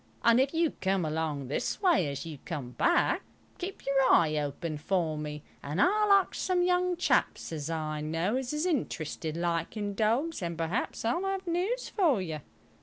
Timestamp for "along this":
1.05-1.79